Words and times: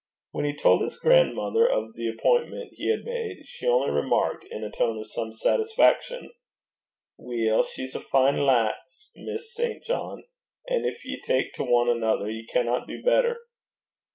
When 0.31 0.45
he 0.45 0.55
told 0.55 0.81
his 0.81 0.97
grandmother 0.97 1.69
of 1.69 1.93
the 1.93 2.07
appointment 2.09 2.71
he 2.73 2.89
had 2.89 3.03
made, 3.03 3.45
she 3.45 3.67
only 3.67 3.91
remarked, 3.91 4.45
in 4.49 4.63
a 4.63 4.71
tone 4.71 4.97
of 4.99 5.05
some 5.11 5.31
satisfaction, 5.31 6.31
'Weel, 7.19 7.61
she's 7.61 7.93
a 7.93 7.99
fine 7.99 8.39
lass, 8.43 9.11
Miss 9.15 9.53
St. 9.53 9.83
John; 9.83 10.23
and 10.65 10.83
gin 10.85 10.95
ye 11.03 11.21
tak 11.23 11.53
to 11.53 11.67
ane 11.75 11.89
anither, 11.89 12.31
ye 12.31 12.47
canna 12.47 12.83
do 12.87 13.03
better.' 13.03 13.41